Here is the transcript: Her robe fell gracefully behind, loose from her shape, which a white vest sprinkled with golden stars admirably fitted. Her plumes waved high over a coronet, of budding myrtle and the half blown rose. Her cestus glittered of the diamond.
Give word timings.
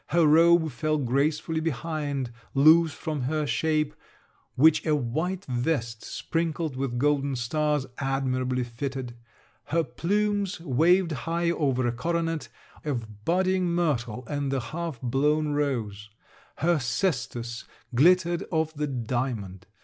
Her 0.07 0.25
robe 0.25 0.71
fell 0.71 0.97
gracefully 0.97 1.59
behind, 1.59 2.31
loose 2.55 2.91
from 2.91 3.21
her 3.29 3.45
shape, 3.45 3.93
which 4.55 4.83
a 4.83 4.95
white 4.95 5.45
vest 5.45 6.03
sprinkled 6.03 6.75
with 6.75 6.97
golden 6.97 7.35
stars 7.35 7.85
admirably 7.99 8.63
fitted. 8.63 9.13
Her 9.65 9.83
plumes 9.83 10.59
waved 10.59 11.11
high 11.11 11.51
over 11.51 11.85
a 11.85 11.91
coronet, 11.91 12.47
of 12.83 13.23
budding 13.25 13.67
myrtle 13.75 14.25
and 14.27 14.51
the 14.51 14.59
half 14.73 14.99
blown 15.01 15.49
rose. 15.49 16.09
Her 16.55 16.79
cestus 16.79 17.65
glittered 17.93 18.45
of 18.51 18.73
the 18.73 18.87
diamond. 18.87 19.67